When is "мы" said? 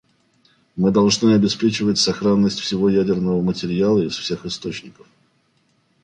0.75-0.89